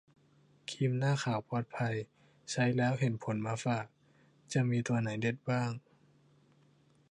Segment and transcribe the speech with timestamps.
[0.69, 1.95] ครีมหน้าขาว ปลอดภัย
[2.51, 3.85] ใช้แล้วเห็นผลมาฝาก
[4.53, 5.69] จะมีตัวไหนเด็ดบ้าง